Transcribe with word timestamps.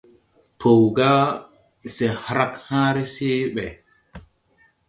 Pow 0.59 0.83
ga 0.97 1.11
se 1.95 2.05
hrag 2.23 2.53
hããre 2.67 3.03
se 3.15 3.29
ɓɛ. 3.55 3.65